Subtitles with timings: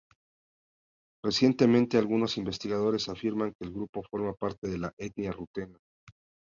[1.23, 5.77] Recientemente algunos investigadores afirman que el grupo forma parte de la etnia rutena.